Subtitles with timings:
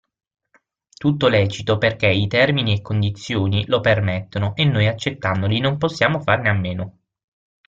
[0.97, 6.49] Tutto lecito perché i termini e condizioni lo permettono e noi accettandoli non possiamo farne
[6.49, 6.99] a meno.